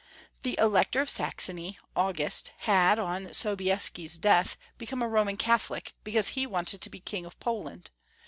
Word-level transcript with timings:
The 0.41 0.57
Elector 0.57 0.99
of 1.01 1.11
Saxony, 1.11 1.77
August, 1.95 2.53
had, 2.61 2.97
on 2.97 3.35
So 3.35 3.55
bieski's 3.55 4.17
death, 4.17 4.57
become 4.79 5.03
a 5.03 5.07
Roman 5.07 5.37
Catholic, 5.37 5.93
because 6.03 6.29
he 6.29 6.47
wanted 6.47 6.81
to 6.81 6.89
be 6.89 6.99
King 6.99 7.23
of 7.23 7.39
Poland. 7.39 7.91